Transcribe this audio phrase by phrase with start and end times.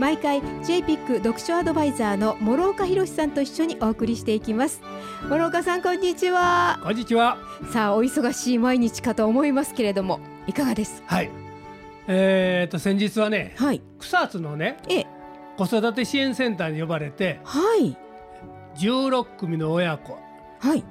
[0.00, 4.80] 毎回 JPIC 読書アドバイザーの諸岡博さんと一緒にお送りしていきます。
[5.28, 6.80] 諸岡さんこんにちは。
[6.82, 7.36] こんにちは。
[7.70, 11.02] さあお忙しい毎日かと思いますけれどもいかがです？
[11.04, 11.30] はい。
[12.06, 13.82] えー、と先日はねはい。
[13.98, 15.04] 草津のねえ
[15.58, 17.94] 子育て支援センターに呼ばれてはい。
[18.76, 20.18] 16組の親子。
[20.60, 20.82] はい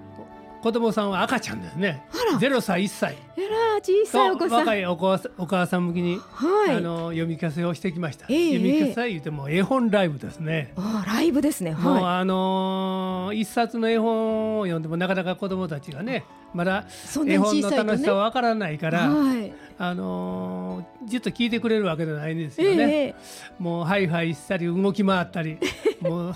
[0.62, 2.04] 子供さんは赤ちゃんですね。
[2.12, 2.40] あら。
[2.40, 3.16] 0歳1歳。
[3.38, 4.60] えら小さいおと子さん。
[4.60, 6.76] 若いお子お母さん向きに、はい。
[6.76, 8.54] あの読み聞かせをしてきました、ええ。
[8.58, 11.72] 読み聞かせ言うても絵本ライブですね、あライブですね。
[11.72, 16.86] もうはあのー一冊の絵本を読んでもなかなか子供たちがねまだ
[17.16, 19.54] 絵に本の楽し小さわからないから、はい。
[19.78, 22.84] あのーじっと聞いてくれるわけじゃないんですえよね。
[22.84, 23.16] ええ。
[23.60, 25.58] もうハイハイしたり動き回ったり
[26.02, 26.36] もう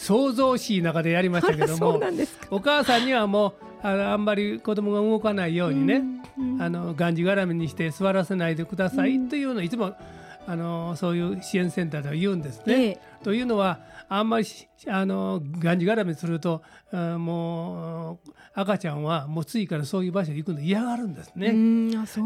[0.00, 2.00] 想像しい中でやりましたけども
[2.50, 6.02] お母さんにはもうあのあんまり子供が動かないようにね、
[6.38, 6.62] うんうん。
[6.62, 9.94] あのがんじがらめにして座らせないでくださいうんというのをいつも
[10.46, 12.74] あのそういう支援センターでは言うんですね。
[12.74, 13.00] ええ。
[13.22, 21.48] というのはあんまりしあのがんじがらめするとあもう赤ちゃんはもう次からそういう場所に行くの嫌がるんですね。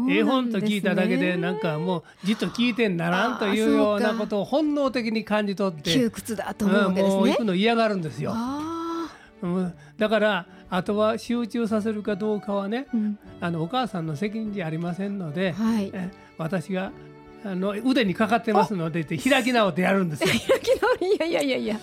[0.09, 7.13] 絵本と聞いただけでなんかもうじっと聞いてんならんというようなことを本能的に感じ取って窮屈だと思うわけですね。
[7.13, 8.31] うんもう行くの嫌がるんですよ。
[8.33, 9.07] あ
[9.41, 9.73] うん。
[9.97, 13.19] だからあとは集中させるかどうかはねーうん。
[13.39, 15.91] あのお母さんの責任じゃありませんので、はい。
[15.93, 16.91] え私が
[17.45, 20.29] あの腕にかかってますので開き直ってやるんですよ。
[20.49, 21.79] 開き直りいやいやいやいや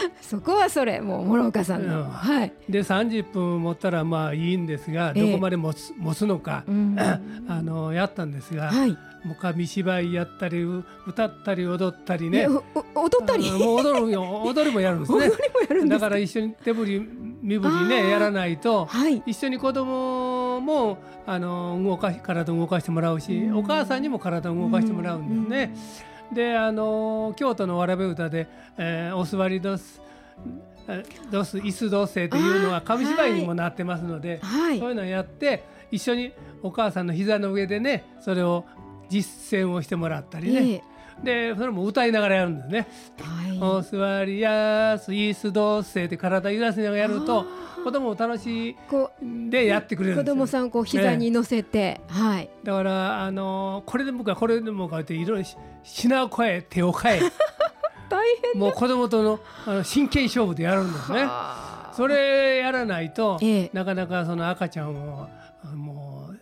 [0.20, 2.08] そこはそれもう諸岡さんの、うん。
[2.08, 5.26] はい、で30分持ったらまあいいんですがええ。
[5.30, 6.96] どこまで持つ,、持つのか、うん。
[7.48, 8.90] あのやったんですが、はい。
[9.24, 12.46] もう紙芝居やったりう歌ったり踊ったりね。
[12.46, 12.60] 踊
[13.22, 13.50] ったり？
[13.50, 15.18] もう踊るよ踊りもやるんですね。
[15.28, 15.34] も
[15.68, 16.00] やるんです。
[16.00, 17.08] だから一緒に手振り
[17.42, 19.22] 身振りねやらないとはい。
[19.26, 23.58] 一緒に子供もあの動かし体を動かしてもらうし、うん。
[23.58, 25.74] お母さんにも体を動かしてもらうんですね。
[26.32, 30.00] であの京都のわらべ歌で「えーお座りどす」
[30.88, 34.78] えーどす椅子どせ」というのは紙芝居にもなってますので、はい。
[34.78, 38.64] そういうのをやって一緒にお母さんの膝の上でねそれを
[39.08, 40.82] 実践をしてもらったりね、
[41.22, 42.86] でそれも歌いながらやるんですね。
[43.18, 47.46] ええはお座りやす椅子どせって体揺らしながらやると
[47.84, 50.34] 子供も楽しいこでやってくれるんですよ。
[50.34, 52.50] 供さんをこう膝に乗せて、はい。
[52.64, 57.20] だからあのこれでもかこれでもかっていろいろし品を変え手を変え。
[58.08, 61.22] 大変もう子供とのあの真剣勝負でやるんですね。
[61.22, 61.28] は
[61.90, 61.92] あ。
[61.94, 63.70] それやらないと、ええ。
[63.72, 65.28] なかなかその赤ちゃんを
[65.64, 66.38] あもう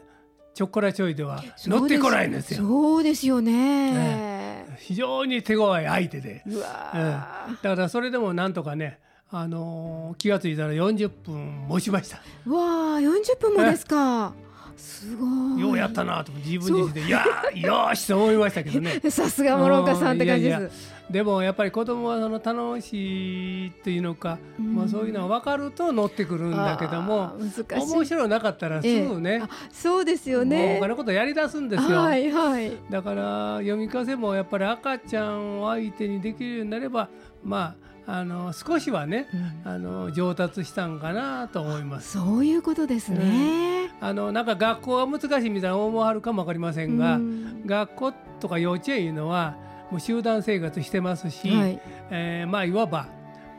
[0.55, 2.59] ちょっこらちょいでは乗ってこないんですよ。
[2.59, 3.93] そうですよね。
[3.93, 12.22] ね非常に手強い相手で、うわうんーだからそれでもなんとかね、あの気がついたら40分持ちました。
[12.47, 14.32] うわあ40分もですか、
[14.76, 15.26] すご
[15.59, 15.60] い。
[15.60, 17.09] ようやったなと自分自身で。
[17.09, 19.00] いやーよーしと思いましたけどね。
[19.10, 20.54] さすが諸岡さんって感じです。
[20.54, 20.70] うんいやい
[21.10, 24.75] でもやっぱり子供はその楽しいっていうのか、うん。
[24.75, 27.50] まあ、そういうのは分かると乗ってくるんだけども難
[27.81, 27.93] しい。
[27.93, 30.78] 面白なかったらすぐね、あそうですよね。
[30.81, 31.98] 他のことやりだすんですよ。
[31.98, 32.72] はいはい。
[32.91, 37.08] だから読み聞かせもやっぱり赤ちゃんを相手にできるようになれば
[37.44, 39.28] まああの少しはね
[39.65, 42.12] あの上達したんかなと思います。
[42.12, 47.67] そういうことですね、あのなんか学校が難しいみたいな思わはるかも分かりませんが、うん。
[47.67, 49.56] 学校とか幼稚園いうのは
[49.91, 51.81] もう集団生活してますし、はい。
[52.11, 53.09] えーまあいわば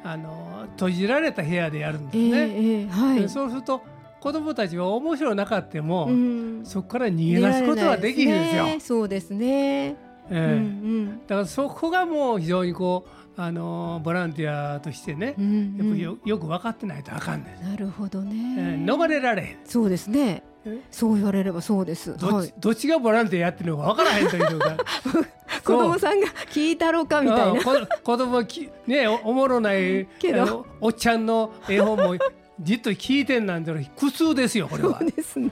[0.03, 2.37] あの閉じられた部屋でやるんですええね。
[2.55, 3.19] ええはい。
[3.21, 3.81] でそうすると
[4.21, 6.61] 子供たちは面白なかっても、うん。
[6.63, 8.63] そこから逃げ出すことはできるんですよ。
[8.65, 8.79] ね。
[8.79, 9.95] そうですね、
[10.29, 10.55] ええ。
[10.55, 13.05] うんだからそこがもう非常にこ
[13.37, 15.77] うあのボランティアとしてね、うんうん。
[15.77, 17.63] やっぱりよよく分かってないとあかんねん。
[17.69, 19.57] なるほどね、えー逃れられへん。
[19.65, 20.43] そうですね。
[20.65, 20.81] え？
[20.91, 22.17] そう言われればそうです。
[22.17, 22.53] どっち,、はい。
[22.59, 24.77] どっちがボランティアやってるのか分からへんというのが
[25.63, 27.51] 子供さんが聞いたろうかみたいな。
[27.51, 27.71] うんこ
[28.03, 30.65] 子供はきねおおもろないけど。
[30.81, 32.15] おっちゃんの絵本も
[32.59, 34.99] じっと聞いてんなんて苦痛ですよこれは。
[34.99, 35.11] そう。
[35.11, 35.51] ですね。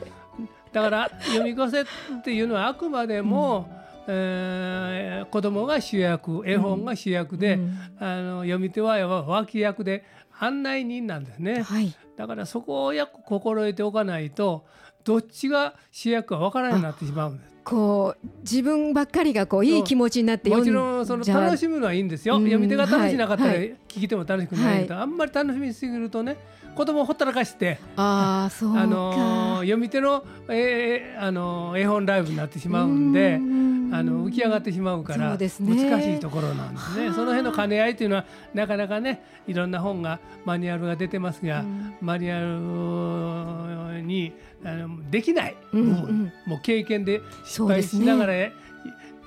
[0.73, 1.85] だから読み聞かせっ
[2.23, 3.69] ていうのはあくまでも、
[4.07, 7.79] えー子供が主役絵本が主役で、うん。
[7.99, 10.05] あの読み手は脇役で
[10.39, 11.61] 案内人なんですね。
[11.63, 11.93] はい。
[12.15, 14.65] だからそこをよく心得ておかないと
[15.03, 17.55] どっちが主役かわからなくなってしまうんです。
[17.65, 26.37] こう自分ばっかりがこういい気持ちになってもちろんその楽しむのはいいんですよ、読み手が楽しなかったら聞き手も楽しくないけど、はい、あんまり楽しみすぎるとね
[26.75, 37.11] 子供をほったらかしてあそうあの読み手の,、えー、あの絵本ライブになってしまうんであの浮き上がってしまうから難しいところなんですね。
[37.13, 41.63] その辺の兼ね合いというのはなかなかねいろんな本がマニュアルが出てますが、
[42.01, 44.33] マニュアルに
[44.63, 48.33] あのできない部分、うんうん、もう経験で失敗しながら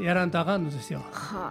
[0.01, 1.03] やらんとあかんのですよ。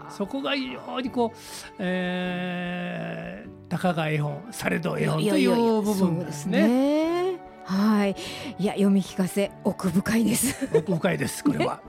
[0.09, 1.37] そこが非常にこう、
[1.79, 7.39] えー、たかが絵本されど絵本という部分ですね。
[7.65, 8.15] はい、
[8.57, 10.69] いや読み聞かせ奥深いです。
[10.73, 11.43] 奥深いです。
[11.43, 11.81] これは。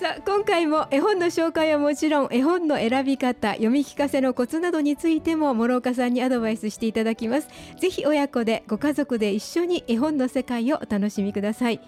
[0.00, 7.48] さあ今回も絵本の紹介はもちろん絵本の選び方読み聞かせのコツなどについても諸岡さんにアドバイスしていただきます
[7.78, 11.82] ぜひ親子でご家族で一緒に絵本の世界をお楽しみください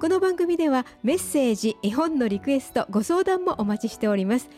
[0.00, 4.48] この番組ではメッセージ絵本のリクエストご相談もお待ちしております。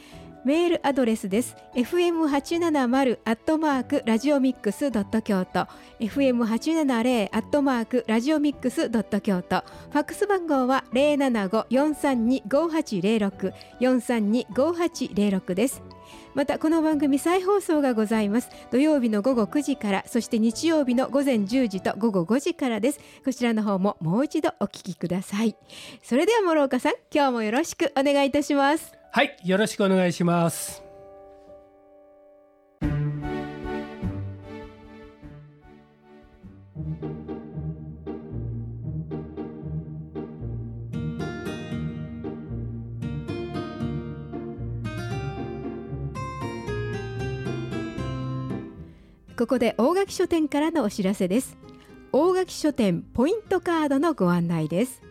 [0.44, 1.56] メールアドレスです。
[1.74, 5.66] fm870 アットマークラジオミックスドット京都。
[5.98, 9.64] fm870 アットマークラジオミックスドット京都。
[9.90, 15.82] ファックス番号は075-432-5806 432-5806です。
[16.34, 18.50] またこの番組再放送がございます。
[18.70, 23.00] 土曜日の午後9時からそして日曜日の午前10時と午後5時からです。
[23.24, 25.56] こちらの方ももう一度お聞きください。
[26.02, 28.92] それでは諸岡さん今日もよろしくお願いいたします。
[29.12, 30.86] はいよろしくお願いします。
[49.38, 51.58] ここで大垣書店からのお知らせです。
[52.10, 55.02] 大垣書店ポイントカードのご案内です。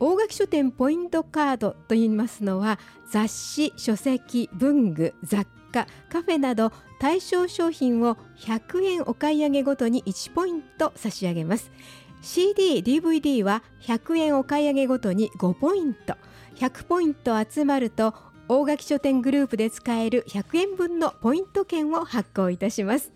[0.00, 11.70] 大垣書店ポイントカードと言いますのは雑誌書籍文具雑貨カフェなど対象商品を100円お買い上げごとに1ポイント差し上げます。
[12.20, 16.16] CD、DVD は100円お買い上げごとに5ポイント。
[16.56, 18.14] 100ポイント集まると
[18.48, 23.12] 大垣書店グループで使える100円分のポイント券を発行いたします。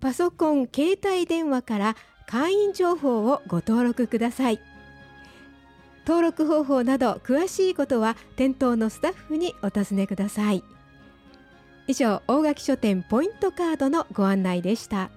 [0.00, 1.96] パソコン、携帯電話から
[2.26, 4.60] 会員情報をご登録ください。
[6.06, 10.62] 登録方法など詳しいことは店頭のスタッフにお尋ねください。
[11.86, 15.10] 以上大垣書店ポイントカードのご案内でした。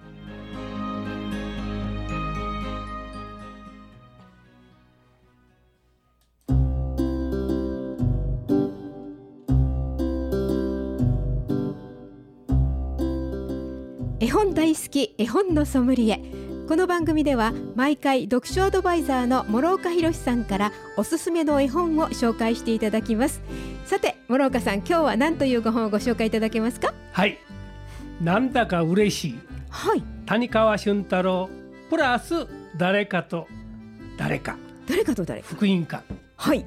[14.22, 16.20] 絵本大好き絵本のソムリエ。
[16.68, 23.42] この番組では毎回読書アドバイザーの諸岡博さんからおすすめの絵本を紹介していただきます。
[23.84, 26.94] さて諸岡さん今日は何というご本をご紹介いただけますか？
[27.10, 27.36] はい。
[28.20, 29.38] なんだか嬉しい。
[29.70, 30.04] はい。
[30.24, 31.50] 谷川俊太郎
[31.90, 32.46] プラス
[32.78, 33.48] 誰かと
[34.16, 34.56] 誰か。
[34.86, 36.04] 誰かと誰福音館
[36.36, 36.64] はい。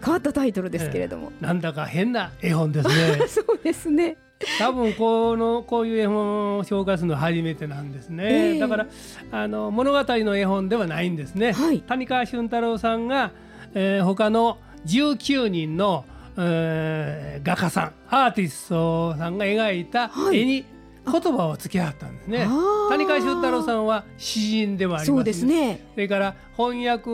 [0.00, 3.26] 変わったタイトルですけれども、えー、なんだか変な絵本ですね。
[3.26, 4.16] そうですね
[4.58, 8.86] 多分このこういう絵本を紹介するのは初めてなんですね、えー、だから
[9.30, 13.32] あの物語の絵本ではないんですね、はい、谷川俊太郎さんが、
[13.74, 16.04] えー、他の19人の、
[16.36, 20.64] えー、画家さんアーティストさんが描いた絵に
[21.10, 22.48] 言葉をつけ合ったんですね、
[22.88, 25.86] 谷川俊太郎さんは詩人でもあります、そうですね。
[25.92, 27.10] それから翻訳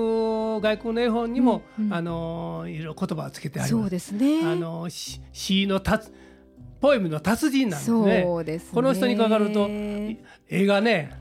[0.60, 3.82] 外国の絵本にも、うんうん、あのいろいろ言葉をつけてあります。
[3.82, 4.42] そうですね。
[4.44, 6.08] あの詩の達
[6.80, 8.22] ポエムの達人なんですね。
[8.24, 11.18] そうですねこの人にかかると絵がね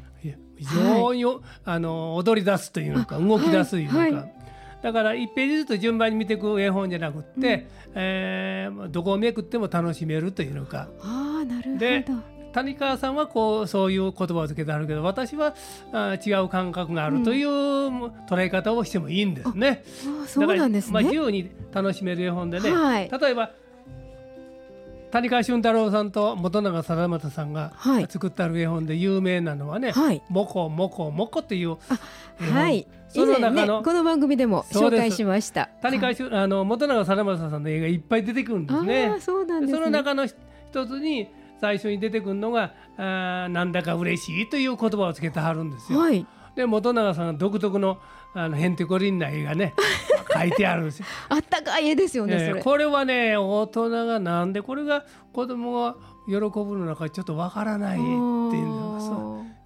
[0.60, 4.34] 非常に、はい、あの踊り出すというのか動き出すというのか、はいはい、
[4.84, 10.90] だから1ページずつ順番に見ていく絵本じゃなくって、うん、えー、どこをめくっても楽しめるというのか。
[11.02, 12.06] あなるほどで
[12.52, 15.54] 谷川さんはこうそういう言葉をつけてあるけど私は
[15.94, 19.84] あ違う感覚があるという捉え方をしてもいいんですね。
[20.06, 20.94] うん、そうなんですね。
[20.94, 23.52] まあ、自由に楽しめる絵本でね、はい、例えば
[25.12, 27.74] 谷川俊太郎さんと本永貞正さんが
[28.10, 29.94] 作った絵本で有名なのはね
[30.30, 31.78] 「もこもこもこ」っていう
[32.52, 32.88] はい。
[33.10, 35.68] その中の、ね、この番組でも紹介しました。
[35.82, 39.16] 谷川あの本永貞正さんの絵がいっぱい出てくるんですね。
[39.20, 40.36] そうなんです、ね、その中の一
[40.86, 41.28] つに
[41.60, 46.00] 最初に出てくるのがあなんだか嬉しいという言葉をつけてはるんですよ。
[46.00, 46.26] はい、
[46.56, 47.98] で本永さん独特の
[48.36, 49.74] あのへんてこりんな絵がね
[50.34, 51.06] 書いてあるんですよ。
[51.30, 55.96] あったかい絵ですよね、えー、これはね大人がなんでこれが子供が
[56.28, 59.00] 喜ぶのかちょっとわからないっていうのが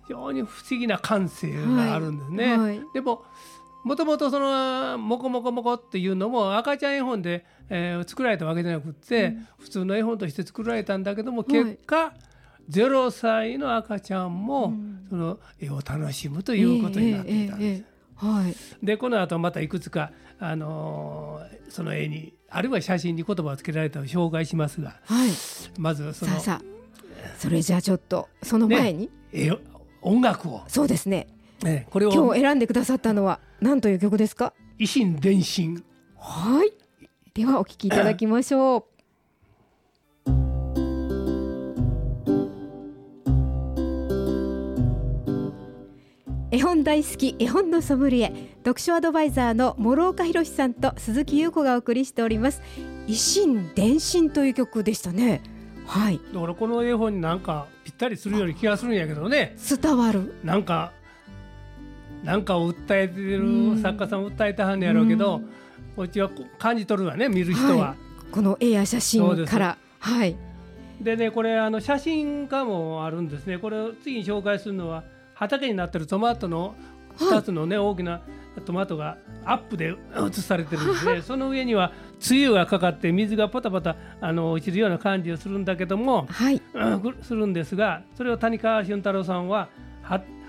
[0.03, 2.57] 非常に不思議な感性があるんですね。
[2.57, 3.23] はいはい、でも
[3.83, 12.13] もともとそのモコモコモコっていうのも赤ちゃん絵本で、えー、作られたわけじゃなくって、うん、普通の絵本として作られたんだけども結果、は
[12.69, 14.73] い、0歳の赤ちゃんも
[15.09, 17.92] その絵を楽しむということになっていたんです。
[18.15, 18.55] はい、
[18.85, 25.29] でこの後またいくつか、あのー、その絵にあるいは写真に言葉をつけられたを紹介しますが、はい、
[25.77, 26.61] まずそのさあ
[27.37, 29.57] それじゃあちょっとその前に、ね、
[30.01, 30.61] 音楽を。
[30.67, 31.27] そうですね。
[31.63, 34.53] ね、これを今日選んでくださったのは何という曲ですか？
[34.77, 35.83] 維新伝心。
[36.17, 36.73] はい。
[37.33, 38.83] ではお聞きいただきましょう
[46.53, 52.61] 絵本大好き絵本のソムリエ読書アドバイザーの諸岡博さんと鈴木優子がお送りしております。
[53.07, 55.41] 維新伝心という曲でしたね。
[55.87, 56.21] はい。
[56.31, 59.55] だからこの絵本になんかぴったりするような気がするんやけどね。
[59.67, 60.35] 伝わる。
[60.43, 60.91] なんか
[62.23, 65.41] なんかを訴えてる作家さんを訴えてはんねやろうけど、
[65.95, 66.29] こっちは
[66.59, 69.77] 感じ取るわね見る人は、はい、この絵や写真から。
[69.97, 70.35] はい。
[71.01, 73.57] でねこれあの写真家もあるんですね。
[73.57, 75.03] これを次に紹介するのは
[75.43, 76.75] 畑になってるトマトの
[77.17, 78.21] 2つのね、はい、大きな
[78.65, 81.91] トマトがアップで写されてるんですねその上には
[82.29, 86.61] 梅雨がかかって水がポタポタあの落ちるような感じをするんだけども、はい、
[87.21, 89.69] するんですがそれを谷川俊太郎さんは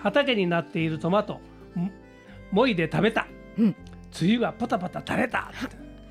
[0.03, 1.41] 畑になっているトマト
[2.51, 3.27] もいで食べた、
[3.59, 3.65] うん、
[4.21, 5.51] 梅雨がポタポタ垂れた。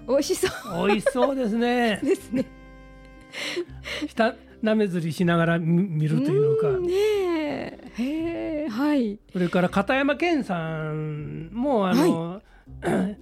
[0.07, 0.87] 美味しそう。
[0.87, 1.99] 美味しそうですね。
[2.03, 2.45] ですね。
[4.09, 6.79] 下なめずりしながら見るというのか。
[6.79, 7.79] ねへ
[8.93, 9.19] はい。
[9.31, 12.41] それから片山健さんもあの、は
[13.07, 13.17] い、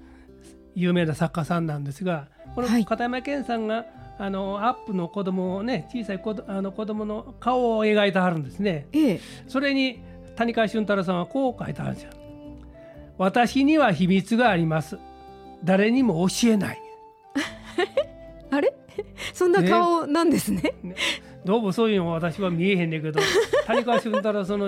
[0.76, 3.86] 有名な作家さんなんですがこの片山健さんが、はい、
[4.20, 10.02] あのアップの子供をね小さい子あの子供の顔を描いてはるんですね、ええ、それに
[10.36, 12.12] 谷川俊太郎さんはこう書いてあるんですよ。
[13.18, 14.98] 私には秘密があります。
[15.64, 16.82] 誰にも教えない。
[18.50, 18.74] あれ？
[19.34, 20.96] そんな顔なんですね、ね、
[21.46, 23.20] どうもそういうの私は見えへんねんけど
[23.66, 24.68] 谷川俊太郎その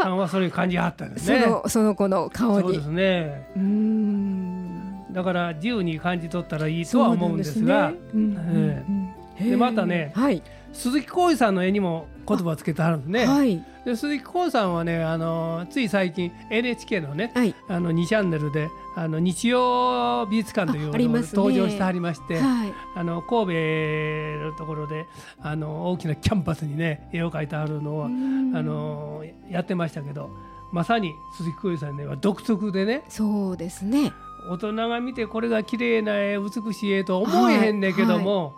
[0.00, 1.42] さんはそれ感じあったんですね。
[1.42, 2.62] そのその子の顔に。
[2.62, 3.48] そうですね。
[3.56, 5.12] うん。
[5.12, 7.92] だから自由に感じ取ったらいいとは思うんですが。
[8.14, 13.26] でまたね、はい、鈴木浩二さんの絵にも言葉をつけてあるんですね。
[13.26, 25.06] はい、で鈴木浩さんはねあのつい最近 NHK のね、はい、あの2チャンネルであの日曜美術館というのを登場してはりまして、はい、あの神戸のところで
[25.40, 30.30] あの大きなキャンパスにね絵を描いてあるのをあのやってましたけど
[30.72, 34.12] まさに鈴木浩二さんねは独特でねそうですね。
[34.50, 38.54] 大人が見てこれが綺麗な絵美しい絵と思えへんねんけども、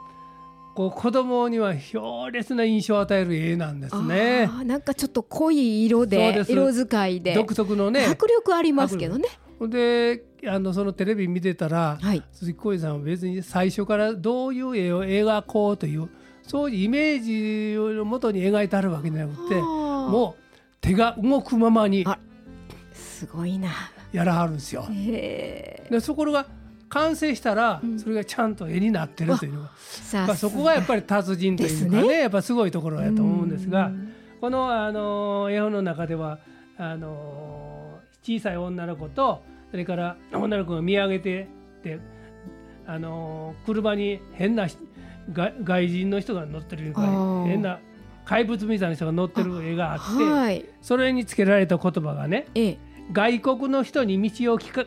[0.75, 4.51] こう子供には強烈な印象を与える絵なんですね。
[4.65, 7.35] なんかちょっと濃い色で色使いで。
[7.35, 9.29] 独特のね迫力ありますけどね。
[9.61, 16.09] であのそのテレビ見てたら、はい、鈴木浩二さんは別に最初からどういう絵を描こうという
[16.43, 20.43] そういうイメージをもとに描いてあるわけじゃなくてもう
[20.81, 22.05] 手が動くままに
[22.93, 23.71] すごいな。
[24.13, 24.87] やらはるんですよ。
[24.91, 26.47] でそこが
[26.95, 29.71] 完成したらそれがちゃんと絵になってるというのが、
[30.13, 33.91] まあ、そこがやっぱり達人というかね、ね、やっぱすごいところやと思うんですが
[34.41, 36.39] このあの絵本の中では
[36.79, 41.49] あの小さい女の子とそれから女の子が見上げて
[41.83, 41.99] で
[42.87, 44.69] あの車に変な
[45.33, 47.81] 外人の人が乗ってる変な
[48.25, 52.79] 怪物みたいな人が乗ってる絵があって、はい、それにつけられた言葉がね、ええ、
[53.13, 54.85] 外国の人に道を聞か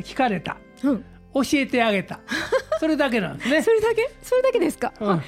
[0.00, 2.20] 聞かれた、うん、教えてあげた。
[2.78, 3.62] それだけなんですね。
[3.62, 4.10] それだけ？
[4.22, 5.22] それだけですか、うん、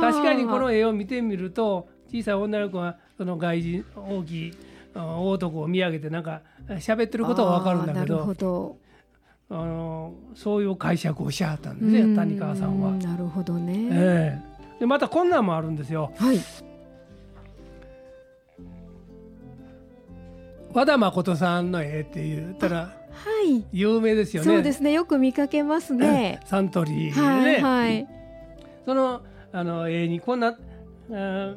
[0.00, 4.54] 確かにこの絵を見てみると小さい女の子がその外人大きい
[4.94, 8.78] 大男を見上げてなんか喋ってることは分かるんだけど
[9.48, 12.92] あのそういう解釈をしはったんですね谷川さんは。
[12.92, 16.12] なるほどね、えー、でまたこんなんもあるんですよ。
[16.16, 16.38] はい。
[20.72, 23.64] 和田誠さんの絵って言ったらはい。
[23.72, 24.50] 有名ですよね。
[24.50, 24.92] そうですね。
[24.92, 26.40] よく見かけますね。
[26.46, 28.08] サントリーね、はいはい、
[28.84, 30.56] そのあの絵にこんな
[31.12, 31.54] あ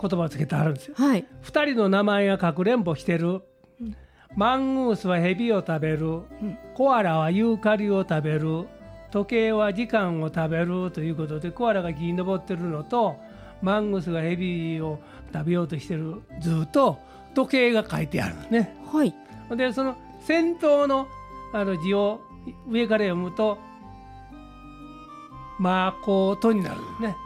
[0.00, 3.42] 言葉をつけてあるんですよ、はい、2人の名前がかくれんぼしてる、
[3.80, 3.96] うん、
[4.36, 6.24] マングースはヘビを食べる、うん、
[6.74, 8.66] コアラはユーカリを食べる。
[9.10, 10.90] 時計は時間を食べる。
[10.90, 13.16] ということでコアラが木に登ってるのと
[13.62, 14.98] マングースがヘビを
[15.32, 16.98] 食べようとしてるずっと
[17.34, 18.74] 時計が書いてあるね。
[18.92, 19.14] はい、
[19.56, 21.08] でその先頭の
[21.52, 22.20] あの字を
[22.68, 23.58] 上から読むと
[25.58, 27.16] 「まこと」になるんですね。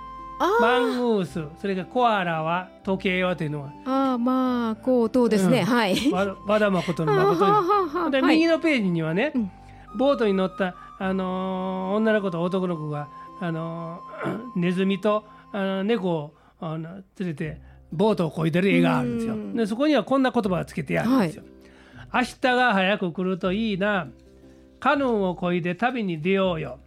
[0.61, 1.45] マングース。
[1.61, 3.73] それからコアラは時計はというのは。
[3.85, 5.97] ああまあこうとうですね、うん、はい。
[6.47, 8.11] 和田誠の誠に。
[8.11, 9.33] で、右のページにはね、
[9.97, 13.09] ボートに乗ったあのー、女の子と男の子が
[13.41, 17.61] あのー、ネズミとあの猫をあの連れて
[17.93, 19.37] ボートを漕いでる絵があるんですよ。
[19.55, 21.43] でそこにはこんな言葉がつけてあるんですよ。
[21.43, 21.52] はい、
[22.13, 24.09] 明日が早く来るといいな
[24.81, 26.79] カヌーを漕いで旅に出ようよ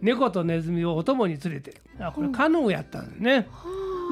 [0.00, 3.48] 猫とネズミをお供に連れてあこれカヌーやったんですね。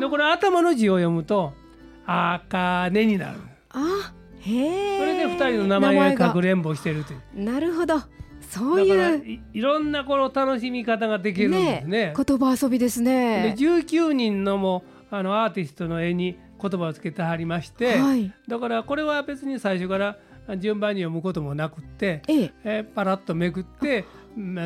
[0.00, 1.52] でこれ頭の字を読むと
[2.06, 3.38] 「あかね」になる。
[3.70, 7.44] あへそれで二人の名前がかくれんぼしてるという。
[7.44, 8.00] なるほど。
[8.48, 12.06] そういういろんなこの楽しみ方ができるんですね。
[12.06, 13.54] ね言葉遊びですね。
[13.56, 20.18] で19人のもあのアーティストの絵に言葉をつけてはりまして、はい、だからこれは別に最初から
[20.58, 24.04] 順番に読むこともなくって、えええパラッとめくって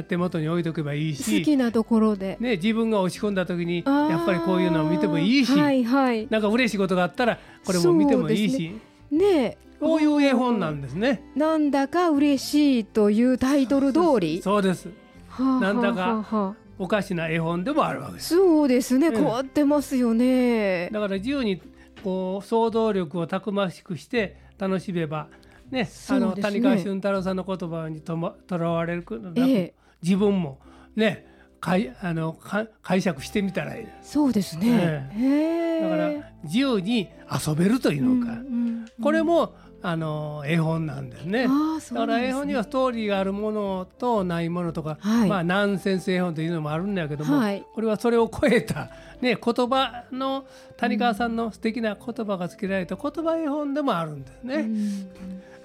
[0.09, 8.81] 手元に置いとけばいいし好きなところで、ね、自分が押し込んだ時にやっぱりこういうのを見てもいいし、はいはい、なんか嬉しいことがあったらこれも見てもいいし。
[9.11, 11.23] ねこういう絵本なんですね。
[11.37, 14.41] なんだか嬉しいというタイトル通り。
[14.43, 14.89] そうです。
[15.29, 18.35] はあ、なんだかおかしな絵本でもあるわけです。
[18.35, 19.11] そうですね。
[19.11, 20.89] 変わってますよね。
[20.91, 21.61] だから自由に
[22.03, 25.29] こう想像力をたくましくして楽しめば
[25.75, 29.05] ね、あの谷川俊太郎さんの言葉にともとらわれる
[29.35, 30.61] ええ、自分も
[30.95, 31.27] ね
[31.59, 33.87] かいあのか解釈してみたらいい。
[34.01, 36.11] そうですね、ね、だから
[36.45, 41.47] 自由に遊べるというのか、うんうん、これもあの絵本なんですね。
[41.79, 48.89] すねだから絵本にはストーリーがあるものとないものとか、はい、まあナンセンス絵本というのもあるんだけども、はい、これはそれを超えた、
[49.21, 50.47] ね、言葉の
[50.79, 54.55] 谷川さんの素敵な言葉がつけられた言葉絵本でもあるんですね。
[54.57, 55.11] うん、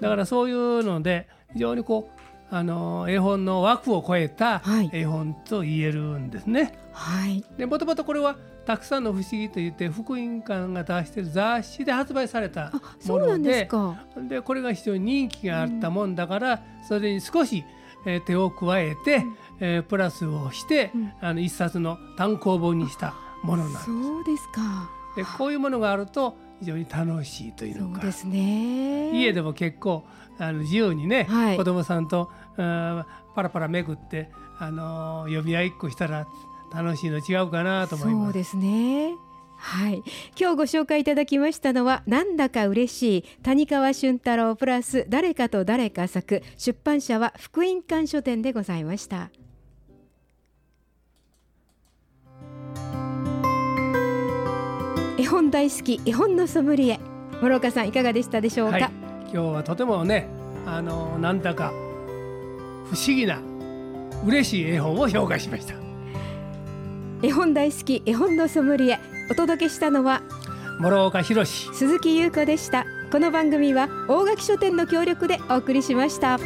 [0.02, 2.20] だからそういうので非常にこう
[2.54, 4.62] あの絵本の枠を超えた
[4.92, 6.78] 絵本と言えるんですね。
[6.92, 8.36] はい、でもともとこれは
[8.70, 12.72] たくさんの不思議といって福音館が出している雑誌で発売された
[13.08, 13.68] もので
[14.30, 17.66] でこれが非常に人気があったもんだから、うん、それに少し、
[18.06, 23.86] えー、手を加えて、うん、えー、プラスをして、うん、あの一冊の単行本にしたものなんです。
[23.86, 24.92] そうですか。
[25.16, 28.06] でこういうものがあると非常に楽しいというのか。
[28.06, 30.04] です、ね、家でも結構
[30.38, 34.30] あの自由にね、はい、子供さんとパラパラめくって
[34.60, 36.28] あの読み合いっこしたら
[36.74, 38.24] 楽しいの違うかなと思います。
[38.26, 39.14] そうですね。
[39.58, 40.02] はい、
[40.40, 49.32] 今日ご紹介いただきましたのはなんだか嬉しい谷川俊太郎プラス誰かと誰か作出版社は福音館書店でございました。
[55.18, 57.00] 絵本大好き絵本のソムリエ。
[57.42, 58.84] 諸岡さんいかがでしたでしょうか、はい、
[59.24, 60.28] 今日はとてもね
[60.66, 61.72] あのなんだか
[62.92, 63.40] 不思議な
[64.26, 65.89] 嬉しい絵本を紹介しました
[67.22, 69.00] 絵本大好き絵本のソムリエ。
[69.30, 70.22] お届けしたのは
[70.80, 72.86] 諸岡博鈴木優子でした。
[73.12, 76.40] この番組は大垣書店の協力でお送りしました。